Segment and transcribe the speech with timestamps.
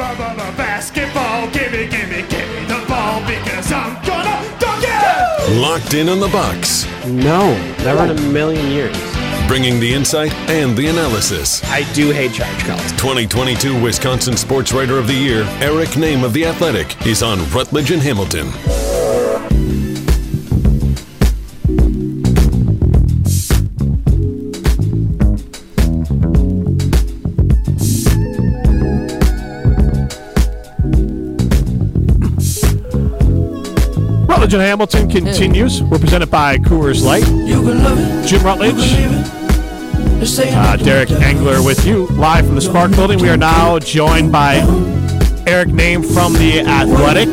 [0.00, 5.60] Basketball, gimme, gimme, gimme the ball because I'm gonna dunk it!
[5.60, 7.52] Locked in on the Bucks, No,
[7.84, 8.96] never in a million years.
[9.46, 11.62] bringing the insight and the analysis.
[11.64, 12.92] I do hate charge calls.
[12.92, 17.90] 2022 Wisconsin Sports Writer of the Year, Eric Nehm of The Athletic, is on Rutledge
[17.90, 18.50] and Hamilton.
[34.50, 35.80] Rutledge and Hamilton continues.
[35.80, 37.22] We're presented by Coors Light.
[38.26, 38.74] Jim Rutledge,
[40.52, 43.20] uh, Derek Engler with you live from the Spark Building.
[43.20, 44.56] We are now joined by
[45.46, 47.28] Eric Nehm from The Athletic.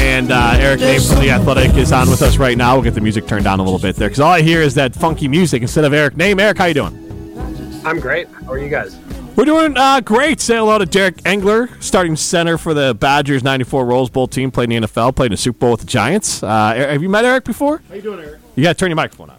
[0.00, 2.74] And uh, Eric Nehm from The Athletic is on with us right now.
[2.74, 4.74] We'll get the music turned down a little bit there because all I hear is
[4.76, 6.40] that funky music instead of Eric Nehm.
[6.40, 7.82] Eric, how you doing?
[7.84, 8.28] I'm great.
[8.28, 8.96] How are you guys?
[9.34, 10.40] We're doing uh, great.
[10.40, 14.70] Say hello to Derek Engler, starting center for the Badgers 94 Rose Bowl team, played
[14.70, 16.42] in the NFL, played in the Super Bowl with the Giants.
[16.42, 17.80] Uh, have you met Eric before?
[17.88, 18.40] How you doing, Eric?
[18.56, 19.36] You got to turn your microphone on.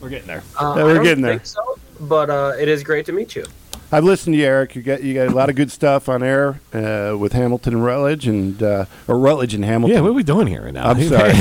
[0.00, 0.42] We're getting there.
[0.58, 1.32] Uh, Yeah, we're don't getting there.
[1.38, 3.44] think so, but uh, it is great to meet you.
[3.90, 4.74] I've listened to you, Eric.
[4.76, 7.84] You got you got a lot of good stuff on air uh, with Hamilton and
[7.84, 9.96] Rutledge, and uh, or Rutledge and Hamilton.
[9.96, 10.88] Yeah, what are we doing here right now?
[10.88, 11.32] I'm sorry.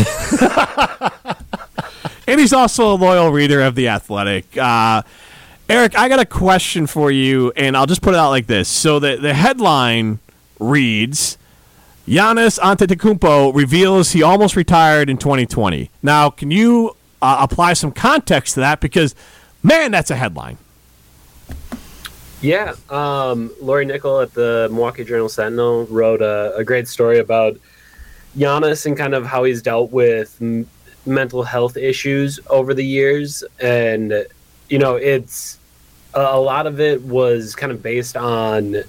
[2.28, 4.58] and he's also a loyal reader of The Athletic.
[4.58, 5.04] Uh,
[5.72, 8.68] Eric, I got a question for you, and I'll just put it out like this.
[8.68, 10.20] So the, the headline
[10.60, 11.38] reads
[12.06, 15.90] Giannis Antetokounmpo reveals he almost retired in 2020.
[16.04, 18.82] Now, can you uh, apply some context to that?
[18.82, 19.16] Because,
[19.64, 20.58] man, that's a headline.
[22.42, 27.58] Yeah, um, Lori Nickel at the Milwaukee Journal Sentinel wrote a, a great story about
[28.38, 30.68] Giannis and kind of how he's dealt with m-
[31.06, 34.26] mental health issues over the years, and
[34.68, 35.60] you know, it's
[36.14, 38.84] a, a lot of it was kind of based on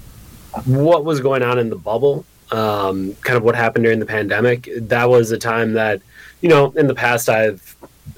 [0.65, 4.69] what was going on in the bubble, um, kind of what happened during the pandemic.
[4.77, 6.03] That was a time that,
[6.41, 7.77] you know, in the past, I've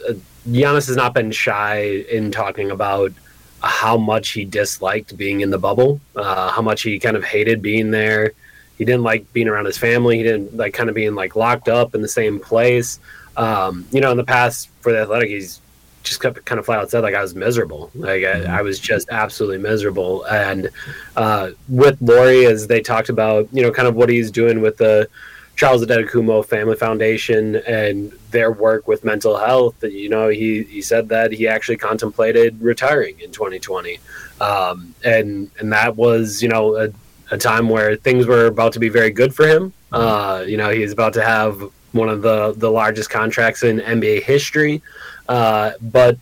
[0.08, 0.14] uh,
[0.48, 3.12] Giannis has not been shy in talking about
[3.62, 7.62] how much he disliked being in the bubble, uh, how much he kind of hated
[7.62, 8.32] being there.
[8.76, 10.18] He didn't like being around his family.
[10.18, 12.98] He didn't like kind of being like locked up in the same place.
[13.36, 15.60] Um, you know, in the past for the athletic, he's
[16.04, 17.90] just kept kind of flat out said like I was miserable.
[17.94, 20.24] Like I, I was just absolutely miserable.
[20.24, 20.70] And
[21.16, 24.76] uh, with Lori, as they talked about, you know, kind of what he's doing with
[24.76, 25.08] the
[25.56, 29.82] Charles Antetokounmpo Family Foundation and their work with mental health.
[29.82, 33.98] You know, he, he said that he actually contemplated retiring in 2020,
[34.40, 36.88] um, and and that was you know a,
[37.30, 39.72] a time where things were about to be very good for him.
[39.92, 44.24] Uh, you know, he's about to have one of the the largest contracts in NBA
[44.24, 44.82] history,
[45.28, 46.18] uh, but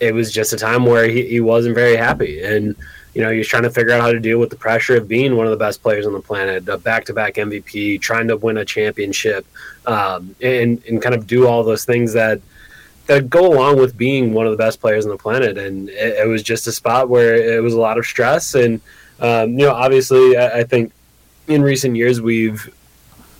[0.00, 2.76] it was just a time where he, he wasn't very happy and
[3.18, 5.08] you know, he was trying to figure out how to deal with the pressure of
[5.08, 8.58] being one of the best players on the planet, a back-to-back MVP, trying to win
[8.58, 9.44] a championship,
[9.86, 12.40] um, and and kind of do all those things that
[13.08, 15.58] that go along with being one of the best players on the planet.
[15.58, 18.54] And it, it was just a spot where it was a lot of stress.
[18.54, 18.80] And
[19.18, 20.92] um, you know, obviously, I, I think
[21.48, 22.72] in recent years we've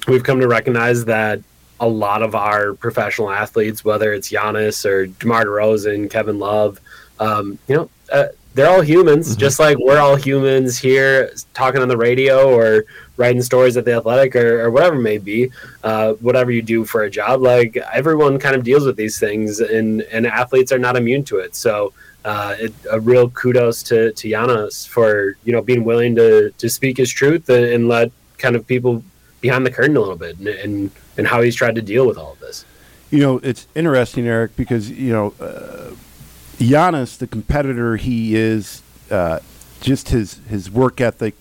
[0.08, 1.40] we've come to recognize that
[1.80, 6.80] a lot of our professional athletes, whether it's Giannis or DeMar DeRozan, Kevin Love,
[7.20, 11.86] um, you know, uh, they're all humans, just like we're all humans here talking on
[11.86, 12.84] the radio or
[13.16, 15.50] writing stories at the athletic or, or whatever it may be.
[15.84, 19.60] Uh, whatever you do for a job, like everyone kind of deals with these things,
[19.60, 21.54] and, and athletes are not immune to it.
[21.54, 21.92] So,
[22.24, 26.68] uh, it, a real kudos to, to Giannis for you know being willing to, to
[26.68, 29.04] speak his truth and, and let kind of people
[29.40, 32.18] behind the curtain a little bit and, and and how he's tried to deal with
[32.18, 32.64] all of this.
[33.10, 35.92] You know, it's interesting, Eric, because you know, uh,
[36.58, 39.40] Giannis, the competitor he is, uh,
[39.80, 41.34] just his his work ethic,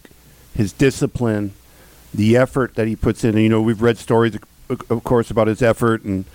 [0.53, 1.53] his discipline,
[2.13, 3.31] the effort that he puts in.
[3.31, 4.38] And, you know, we've read stories,
[4.69, 6.25] of course, about his effort and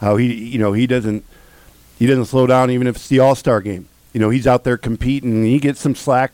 [0.00, 1.24] how he, you know, he doesn't
[1.98, 3.88] he doesn't slow down even if it's the All Star game.
[4.12, 6.32] You know, he's out there competing, and he gets some slack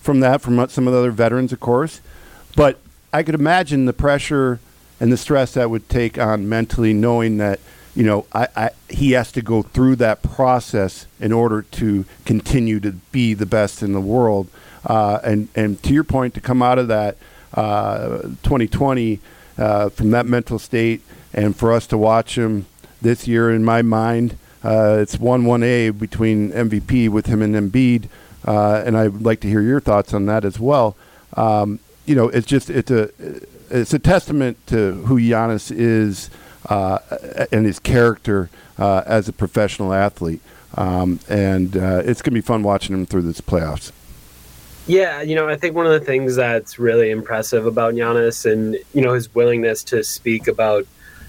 [0.00, 2.00] from that from some of the other veterans, of course.
[2.56, 2.80] But
[3.12, 4.58] I could imagine the pressure
[4.98, 7.60] and the stress that would take on mentally, knowing that
[7.94, 12.80] you know I, I he has to go through that process in order to continue
[12.80, 14.48] to be the best in the world.
[14.86, 17.16] Uh, and and to your point, to come out of that
[17.54, 19.20] uh, 2020
[19.58, 21.02] uh, from that mental state,
[21.34, 22.66] and for us to watch him
[23.02, 27.54] this year, in my mind, uh, it's one one A between MVP with him and
[27.54, 28.08] Embiid,
[28.46, 30.96] uh, and I'd like to hear your thoughts on that as well.
[31.36, 33.10] Um, you know, it's just it's a
[33.70, 36.30] it's a testament to who Giannis is
[36.68, 36.98] uh,
[37.50, 40.40] and his character uh, as a professional athlete,
[40.74, 43.92] um, and uh, it's gonna be fun watching him through this playoffs.
[44.86, 48.76] Yeah, you know, I think one of the things that's really impressive about Giannis and
[48.94, 50.86] you know his willingness to speak about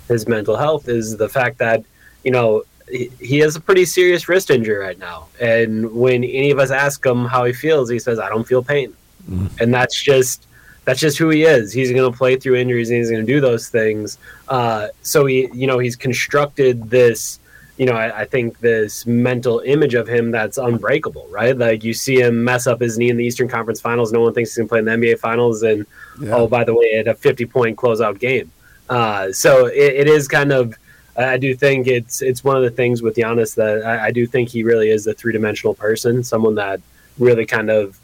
[0.07, 1.83] his mental health is the fact that
[2.23, 6.49] you know he, he has a pretty serious wrist injury right now, and when any
[6.49, 8.93] of us ask him how he feels, he says, "I don't feel pain,"
[9.29, 9.49] mm.
[9.61, 10.47] and that's just
[10.85, 11.71] that's just who he is.
[11.71, 14.17] He's going to play through injuries and he's going to do those things.
[14.47, 17.39] Uh, so he, you know, he's constructed this
[17.77, 21.57] you know, I, I, think this mental image of him that's unbreakable, right?
[21.57, 24.11] Like you see him mess up his knee in the Eastern Conference Finals.
[24.11, 25.63] No one thinks he's going to play in the NBA Finals.
[25.63, 25.85] And
[26.21, 26.35] yeah.
[26.35, 28.51] oh, by the way, at a 50 point closeout game.
[28.89, 30.75] Uh, so it, it is kind of,
[31.17, 34.25] I do think it's it's one of the things with Giannis that I, I do
[34.25, 36.81] think he really is a three dimensional person, someone that
[37.19, 37.99] really kind of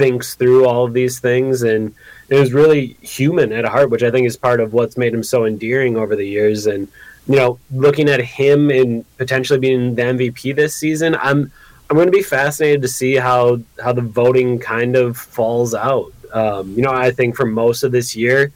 [0.00, 1.94] thinks through all of these things and
[2.30, 5.44] is really human at heart, which I think is part of what's made him so
[5.44, 6.66] endearing over the years.
[6.66, 6.88] And
[7.26, 11.52] you know, looking at him and potentially being the MVP this season, I'm
[11.90, 16.14] I'm going to be fascinated to see how how the voting kind of falls out.
[16.32, 18.52] Um, you know, I think for most of this year,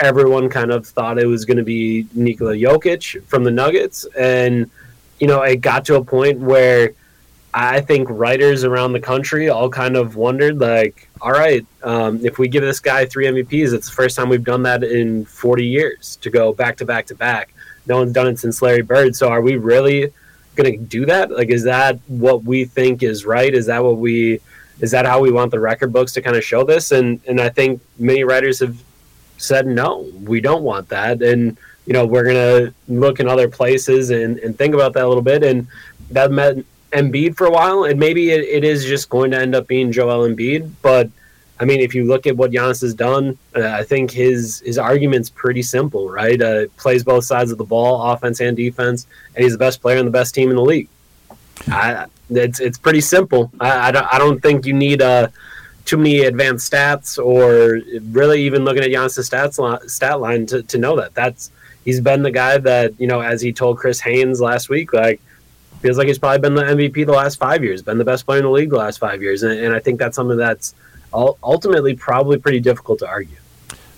[0.00, 4.70] everyone kind of thought it was going to be Nikola Jokic from the Nuggets, and
[5.20, 6.94] you know, it got to a point where
[7.58, 12.38] I think writers around the country all kind of wondered, like, all right, um, if
[12.38, 15.66] we give this guy three MVPs, it's the first time we've done that in 40
[15.66, 17.54] years to go back to back to back
[17.86, 19.14] no one's done it since Larry Bird.
[19.16, 20.12] So are we really
[20.56, 21.30] going to do that?
[21.30, 23.52] Like, is that what we think is right?
[23.52, 24.40] Is that what we
[24.80, 26.92] is that how we want the record books to kind of show this?
[26.92, 28.82] And and I think many writers have
[29.38, 31.56] said no, we don't want that, and
[31.86, 35.22] you know we're gonna look in other places and and think about that a little
[35.22, 35.42] bit.
[35.42, 35.68] And
[36.10, 36.66] that meant
[36.96, 39.92] Embiid for a while, and maybe it, it is just going to end up being
[39.92, 41.10] Joel Embiid, but
[41.58, 44.78] I mean, if you look at what Giannis has done, uh, I think his his
[44.78, 46.40] argument's pretty simple, right?
[46.40, 49.98] Uh, plays both sides of the ball, offense and defense, and he's the best player
[49.98, 50.88] and the best team in the league.
[51.68, 53.50] I, it's it's pretty simple.
[53.58, 55.28] I, I, don't, I don't think you need uh,
[55.86, 60.78] too many advanced stats or really even looking at Giannis' stats stat line to, to
[60.78, 61.50] know that that's
[61.86, 65.22] he's been the guy that you know, as he told Chris Haynes last week, like
[65.80, 68.38] feels like he's probably been the MVP the last five years, been the best player
[68.38, 70.74] in the league the last five years, and, and I think that's something that's
[71.12, 73.36] ultimately probably pretty difficult to argue.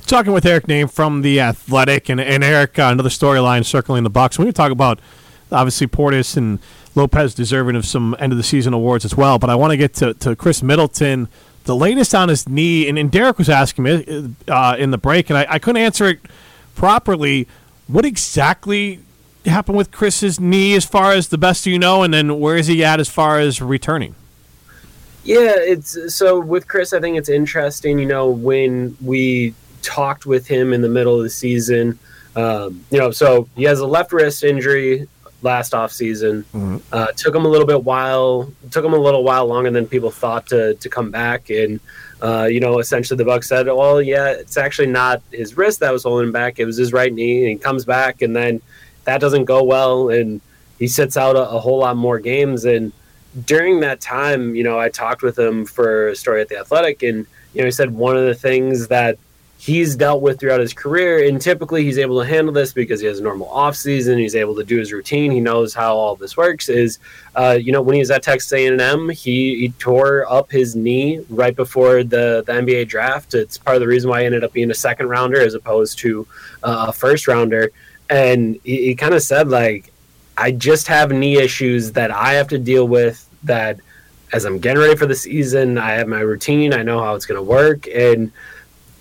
[0.06, 4.10] Talking with Eric Nehm from the Athletic, and, and Eric, uh, another storyline circling the
[4.10, 4.38] Bucks.
[4.38, 5.00] We're going to talk about
[5.52, 6.58] obviously Portis and
[6.94, 9.38] Lopez deserving of some end of the season awards as well.
[9.38, 11.28] But I want to get to, to Khris Middleton,
[11.64, 15.28] the latest on his knee, and, and Derek was asking me uh, in the break,
[15.28, 16.20] and I, I couldn't answer it
[16.74, 17.46] properly.
[17.86, 19.00] What exactly
[19.48, 22.66] happened with Khris's knee, as far as the best you know, and then where is
[22.66, 24.14] he at as far as returning?
[25.24, 27.98] Yeah, it's so with Khris, I think it's interesting.
[27.98, 31.98] You know, when we talked with him in the middle of the season,
[32.34, 35.06] um, you know, so he has a left wrist injury
[35.42, 36.44] last off season.
[36.54, 36.76] Mm-hmm.
[36.92, 38.52] Uh, took him a little bit while.
[38.70, 41.50] Took him a little while longer than people thought to to come back.
[41.50, 41.80] And
[42.22, 45.92] uh, you know, essentially the Bucks said, "Well, yeah, it's actually not his wrist that
[45.92, 46.58] was holding him back.
[46.58, 48.60] It was his right knee." And he comes back, and then
[49.08, 50.38] that doesn't go well, and
[50.78, 52.66] he sits out a, a whole lot more games.
[52.66, 52.92] And
[53.46, 57.02] during that time, you know, I talked with him for a story at the Athletic,
[57.02, 59.18] and you know, he said one of the things that
[59.56, 63.06] he's dealt with throughout his career, and typically he's able to handle this because he
[63.06, 64.18] has a normal off season.
[64.18, 65.30] He's able to do his routine.
[65.30, 66.68] He knows how all this works.
[66.68, 66.98] Is
[67.34, 71.24] uh, you know, when he was at Texas A&M, he, he tore up his knee
[71.30, 73.32] right before the the NBA draft.
[73.32, 75.98] It's part of the reason why he ended up being a second rounder as opposed
[76.00, 76.26] to
[76.62, 77.72] uh, a first rounder.
[78.10, 79.92] And he, he kind of said like
[80.36, 83.80] I just have knee issues that I have to deal with that
[84.32, 87.26] as I'm getting ready for the season, I have my routine, I know how it's
[87.26, 87.88] going to work.
[87.88, 88.30] And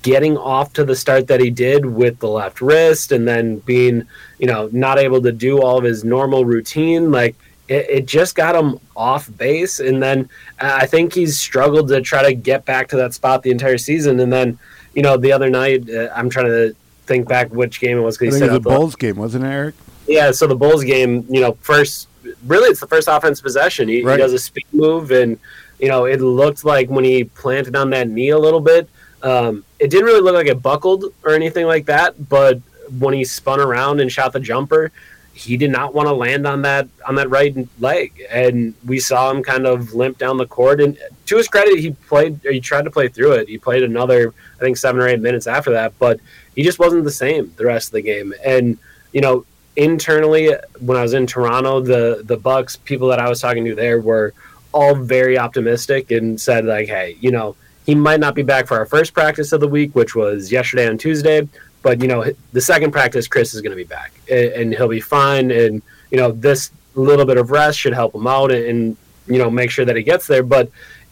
[0.01, 4.07] getting off to the start that he did with the left wrist and then being,
[4.39, 7.35] you know, not able to do all of his normal routine like
[7.67, 9.79] it, it just got him off base.
[9.79, 13.51] And then I think he's struggled to try to get back to that spot the
[13.51, 14.19] entire season.
[14.21, 14.57] And then,
[14.93, 16.75] you know, the other night uh, I'm trying to
[17.07, 19.45] think back which game it was because he said it was the Bulls game, wasn't
[19.45, 19.75] it, Eric?
[20.07, 22.07] Yeah, so the Bulls game, you know, first
[22.45, 23.87] really it's the first offense possession.
[23.87, 24.13] He, right.
[24.13, 25.39] he, does a speed move, and
[25.79, 28.89] you know it looked like when he planted on that knee a little bit,
[29.23, 32.29] um, it didn't really look like it buckled or anything like that.
[32.29, 32.61] But
[32.99, 34.91] when he spun around and shot the jumper,
[35.37, 39.29] he did not want to land on that on that right leg, and we saw
[39.29, 40.81] him kind of limp down the court.
[40.81, 42.39] And to his credit, he played.
[42.43, 43.47] he tried to play through it.
[43.47, 46.19] He played another, I think, seven or eight minutes after that, but
[46.55, 48.33] he just wasn't the same the rest of the game.
[48.43, 48.79] And
[49.13, 53.39] you know, internally when I was in Toronto, the the Bucks people that I was
[53.39, 54.33] talking to there were
[54.73, 58.77] all very optimistic and said like, hey, you know, he might not be back for
[58.77, 61.47] our first practice of the week, which was yesterday on Tuesday,
[61.87, 64.89] but you know, the second practice, Khris is going to be back and, and, he'll
[64.89, 68.65] be fine, and you know, this little bit of rest should help him out and,
[68.65, 70.69] and you know make sure that he gets there, but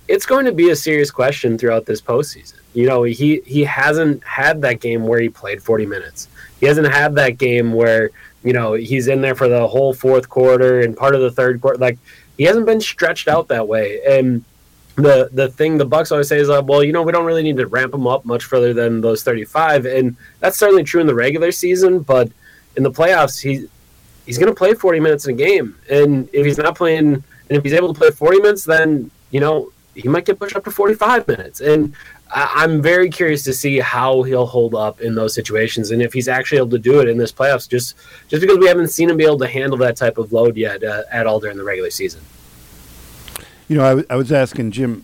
[0.09, 2.59] it's going to be a serious question throughout this postseason.
[2.73, 6.27] You know, he he hasn't had that game where he played 40 minutes.
[6.59, 8.11] He hasn't had that game where
[8.43, 11.61] you know he's in there for the whole fourth quarter and part of the third
[11.61, 11.77] quarter.
[11.77, 11.99] Like
[12.37, 14.01] he hasn't been stretched out that way.
[14.05, 14.43] And
[14.95, 17.43] the the thing the Bucks always say is, uh, well, you know, we don't really
[17.43, 21.07] need to ramp him up much further than those 35, and that's certainly true in
[21.07, 21.99] the regular season.
[21.99, 22.29] But
[22.77, 23.67] in the playoffs, he
[24.25, 27.23] he's going to play 40 minutes in a game, and if he's not playing, and
[27.49, 30.63] if he's able to play 40 minutes, then you know he might get pushed up
[30.65, 31.61] to 45 minutes.
[31.61, 31.93] And
[32.33, 36.13] I, am very curious to see how he'll hold up in those situations, and if
[36.13, 37.67] he's actually able to do it in this playoffs.
[37.67, 37.95] Just
[38.29, 40.83] just because we haven't seen him be able to handle that type of load yet
[40.83, 42.21] uh, at all during the regular season.
[43.67, 45.03] You know, I, w- I was asking Jim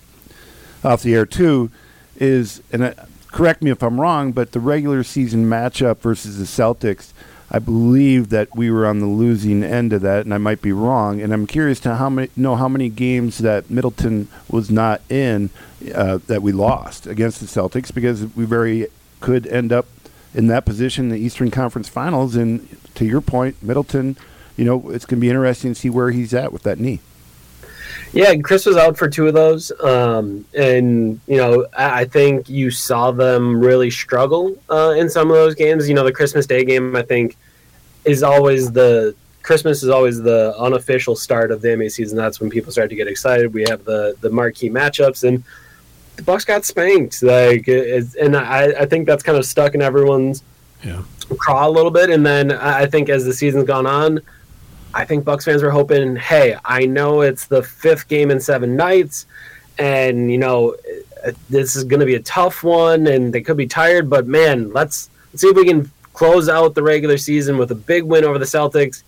[0.83, 1.71] off the air too.
[2.17, 2.95] Is and I,
[3.27, 7.13] correct me if I'm wrong, but the regular season matchup versus the Celtics
[7.53, 10.71] I believe that we were on the losing end of that, and I might be
[10.71, 11.19] wrong.
[11.19, 15.49] And I'm curious to how many know how many games that Middleton was not in
[15.93, 18.87] uh, that we lost against the Celtics because we very
[19.19, 19.85] could end up
[20.33, 22.37] in that position in the Eastern Conference Finals.
[22.37, 24.15] And to your point, Middleton,
[24.55, 27.01] you know, it's going to be interesting to see where he's at with that knee.
[28.13, 32.71] Yeah, Khris was out for two of those, um, and you know I, think you
[32.71, 35.87] saw them really struggle uh, in some of those games.
[35.87, 37.37] You know, the Christmas Day game I think
[38.03, 42.17] is always the Christmas is always the unofficial start of the NBA season.
[42.17, 43.53] That's when people start to get excited.
[43.53, 45.43] We have the the marquee matchups, and
[46.17, 47.23] the Bucks got spanked.
[47.23, 50.43] Like, and I, I think that's kind of stuck in everyone's
[50.83, 51.01] yeah.
[51.37, 52.09] craw a little bit.
[52.09, 54.19] And then I think as the season's gone on
[54.93, 58.75] I think Bucks fans were hoping, hey, I know it's the fifth game in seven
[58.75, 59.25] nights,
[59.77, 60.75] and you know
[61.49, 64.71] this is going to be a tough one, and they could be tired, but man,
[64.73, 68.23] let's, let's see if we can close out the regular season with a big win
[68.23, 69.03] over the Celtics,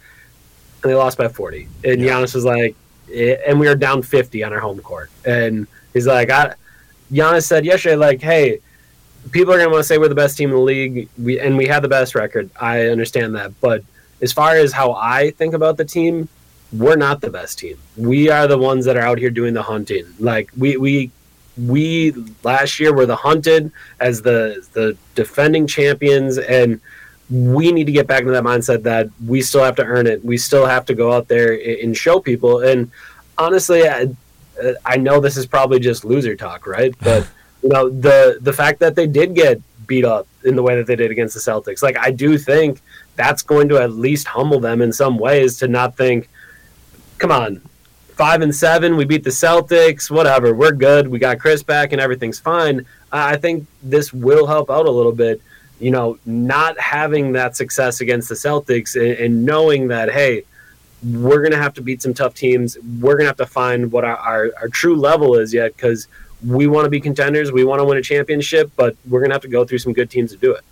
[0.84, 1.68] and they lost by 40.
[1.84, 2.12] And yeah.
[2.12, 2.76] Giannis was like,
[3.12, 6.56] eh, and we were down 50 on our home court, and he's like, I,
[7.12, 8.60] Giannis said yesterday, like, hey,
[9.32, 11.40] people are going to want to say we're the best team in the league, we,
[11.40, 12.50] and we have the best record.
[12.60, 13.84] I understand that, but
[14.24, 16.30] as far as how I think about the team,
[16.72, 17.78] we're not the best team.
[17.98, 20.06] We are the ones that are out here doing the hunting.
[20.18, 21.12] Like we we
[21.58, 26.80] we last year were the hunted as the the defending champions and
[27.30, 30.24] we need to get back into that mindset that we still have to earn it.
[30.24, 32.62] We still have to go out there and show people.
[32.62, 32.92] And
[33.38, 34.10] honestly, I,
[34.86, 36.94] I know this is probably just loser talk, right?
[37.02, 37.28] But
[37.64, 40.88] you know the the fact that they did get beat up in the way that
[40.88, 42.82] they did against the Celtics, like I do think
[43.16, 46.30] that's going to at least humble them in some ways to not think,
[47.18, 47.62] come on,
[48.16, 52.02] five and seven, we beat the Celtics, whatever, we're good, we got Khris back, and
[52.02, 52.86] everything's fine.
[53.12, 55.42] I think this will help out a little bit.
[55.80, 60.44] You know, not having that success against the Celtics and, and knowing that, hey,
[61.04, 62.78] we're going to have to beat some tough teams.
[63.00, 66.08] We're going to have to find what our, our, our true level is yet because
[66.46, 67.52] we want to be contenders.
[67.52, 69.94] We want to win a championship, but we're going to have to go through some
[69.94, 70.64] good teams to do it.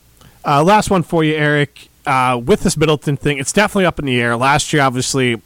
[0.44, 4.06] Uh, last one for you, Eric uh, with this Middleton thing, it's definitely up in
[4.06, 4.36] the air.
[4.36, 5.42] Last year, obviously,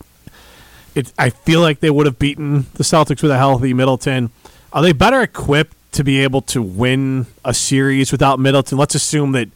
[0.94, 4.32] it, I feel like they would have beaten the Celtics with a healthy Middleton.
[4.72, 8.78] Are they better equipped to be able to win a series without Middleton?
[8.78, 9.50] Let's assume that.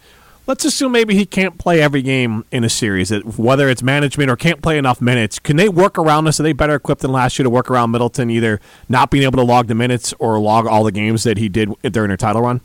[0.49, 4.35] Let's assume maybe he can't play every game in a series, whether it's management or
[4.35, 5.37] can't play enough minutes.
[5.37, 6.39] Can they work around this?
[6.39, 9.37] Are they better equipped than last year to work around Middleton, either not being able
[9.37, 12.41] to log the minutes or log all the games that he did during their title
[12.41, 12.61] run?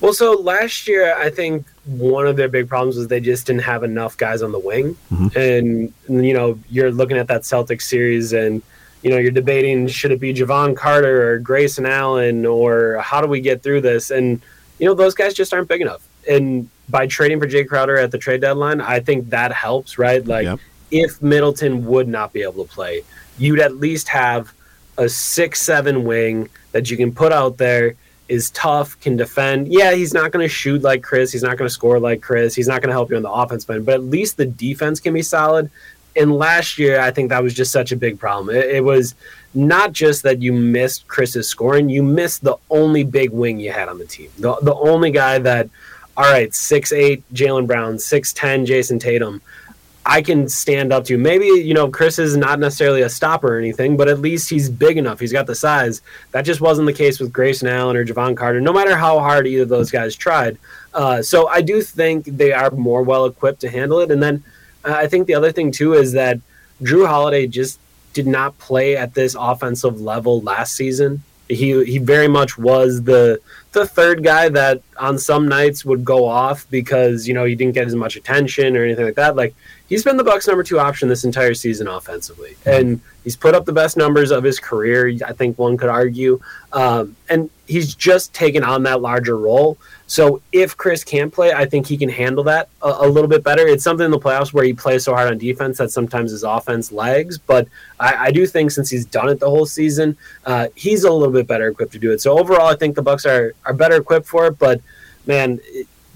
[0.00, 3.62] Well, so last year, I think one of their big problems was they just didn't
[3.62, 4.96] have enough guys on the wing.
[5.12, 5.36] Mm-hmm.
[5.36, 8.62] And, you know, you're looking at that Celtics series and,
[9.02, 13.26] you know, you're debating should it be Jevon Carter or Grayson Allen or how do
[13.26, 14.12] we get through this?
[14.12, 14.40] And,
[14.78, 16.06] you know, those guys just aren't big enough.
[16.28, 20.24] And by trading for Jae Crowder at the trade deadline, I think that helps, right?
[20.24, 20.60] Like, yep.
[20.90, 23.02] if Middleton would not be able to play,
[23.38, 24.52] you'd at least have
[24.98, 27.94] a six seven wing that you can put out there
[28.28, 29.68] is tough, can defend.
[29.68, 31.32] Yeah, he's not going to shoot like Khris.
[31.32, 32.54] He's not going to score like Khris.
[32.54, 34.98] He's not going to help you on the offense end, but at least the defense
[35.00, 35.70] can be solid.
[36.16, 38.56] And last year, I think that was just such a big problem.
[38.56, 39.14] It, it was
[39.54, 43.88] not just that you missed Khris's scoring, you missed the only big wing you had
[43.88, 44.30] on the team.
[44.38, 45.68] The, the only guy that,
[46.16, 49.40] all right, six eight Jaylen Brown, 6'10 Jayson Tatum
[50.08, 51.18] I can stand up to.
[51.18, 54.70] Maybe, you know, Khris is not necessarily a stopper or anything, but at least he's
[54.70, 55.18] big enough.
[55.18, 56.00] He's got the size.
[56.30, 59.48] That just wasn't the case with Grayson Allen or Jevon Carter, no matter how hard
[59.48, 60.58] either of those guys tried.
[60.94, 64.12] Uh, so I do think they are more well equipped to handle it.
[64.12, 64.44] And then
[64.84, 66.38] uh, I think the other thing, too, is that
[66.82, 67.80] Jrue Holiday just
[68.12, 71.24] did not play at this offensive level last season.
[71.48, 73.40] He he very much was the
[73.72, 77.74] the third guy that on some nights would go off because you know he didn't
[77.74, 79.36] get as much attention or anything like that.
[79.36, 79.54] Like
[79.88, 83.64] he's been the Bucks' number two option this entire season offensively, and he's put up
[83.64, 85.12] the best numbers of his career.
[85.24, 86.40] I think one could argue,
[86.72, 89.78] um, and he's just taken on that larger role.
[90.06, 93.42] So if Khris can't play, I think he can handle that a, a, little bit
[93.42, 93.66] better.
[93.66, 96.44] It's something in the playoffs where he plays so hard on defense that sometimes his
[96.44, 97.38] offense lags.
[97.38, 97.66] But
[97.98, 101.32] I, I do think since he's done it the whole season, uh, he's a little
[101.32, 102.20] bit better equipped to do it.
[102.20, 104.58] So overall, I think the Bucks are are better equipped for it.
[104.58, 104.80] But
[105.26, 105.60] man.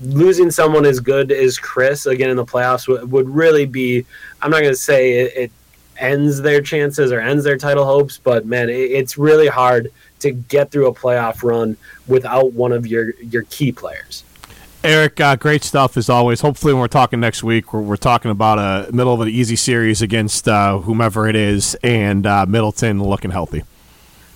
[0.01, 4.05] It, losing someone as good as Khris again in the playoffs would, would really be.
[4.43, 5.53] I'm not going to say it, it,
[5.99, 10.31] ends their chances or ends their title hopes, but man, it, it's really hard to
[10.31, 11.77] get through a playoff run
[12.07, 14.25] without one of your your key players.
[14.83, 16.41] Eric, uh, great stuff as always.
[16.41, 19.57] Hopefully, when we're talking next week, we're, we're talking about a middle of an easy
[19.57, 23.63] series against uh, whomever it is, and uh, Middleton looking healthy.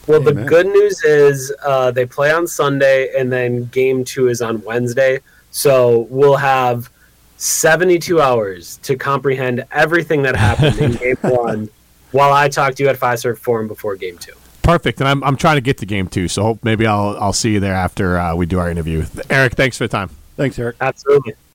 [0.07, 0.35] Well, Amen.
[0.35, 4.63] the good news is uh, they play on Sunday, and then game two is on
[4.65, 5.21] Wednesday.
[5.55, 6.91] So we'll have
[7.37, 11.69] 72 hours to comprehend everything that happened in game one
[12.11, 14.33] while I talk to you at Fiserv Forum before game two.
[14.63, 17.53] Perfect, and I'm, I'm trying to get to game two, so maybe I'll I'll see
[17.53, 19.05] you there after uh, we do our interview.
[19.31, 20.11] Eric, thanks for the time.
[20.37, 20.75] Thanks, Eric.
[20.81, 21.35] Absolutely.